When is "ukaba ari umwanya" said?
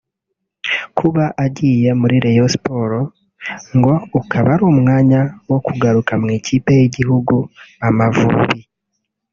4.19-5.21